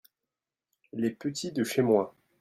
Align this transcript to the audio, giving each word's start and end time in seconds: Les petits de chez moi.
Les 0.93 1.11
petits 1.11 1.51
de 1.51 1.63
chez 1.63 1.83
moi. 1.83 2.15